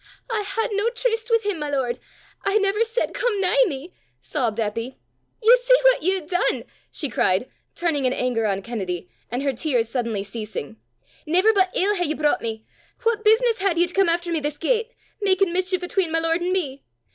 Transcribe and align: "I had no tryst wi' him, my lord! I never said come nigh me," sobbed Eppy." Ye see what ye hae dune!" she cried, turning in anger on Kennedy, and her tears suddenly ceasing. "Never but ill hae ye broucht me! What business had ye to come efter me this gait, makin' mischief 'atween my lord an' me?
"I 0.31 0.41
had 0.41 0.69
no 0.71 0.89
tryst 0.89 1.29
wi' 1.29 1.47
him, 1.47 1.59
my 1.59 1.69
lord! 1.69 1.99
I 2.43 2.57
never 2.57 2.83
said 2.83 3.13
come 3.13 3.39
nigh 3.39 3.65
me," 3.67 3.93
sobbed 4.19 4.59
Eppy." 4.59 4.95
Ye 5.43 5.57
see 5.61 5.77
what 5.83 6.01
ye 6.01 6.13
hae 6.19 6.25
dune!" 6.25 6.63
she 6.89 7.07
cried, 7.07 7.47
turning 7.75 8.05
in 8.05 8.11
anger 8.11 8.47
on 8.47 8.63
Kennedy, 8.63 9.11
and 9.29 9.43
her 9.43 9.53
tears 9.53 9.89
suddenly 9.89 10.23
ceasing. 10.23 10.77
"Never 11.27 11.53
but 11.53 11.69
ill 11.75 11.93
hae 11.97 12.05
ye 12.05 12.15
broucht 12.15 12.41
me! 12.41 12.65
What 13.03 13.23
business 13.23 13.59
had 13.61 13.77
ye 13.77 13.85
to 13.85 13.93
come 13.93 14.09
efter 14.09 14.31
me 14.31 14.39
this 14.39 14.57
gait, 14.57 14.91
makin' 15.21 15.53
mischief 15.53 15.83
'atween 15.83 16.11
my 16.11 16.17
lord 16.17 16.41
an' 16.41 16.51
me? 16.51 16.83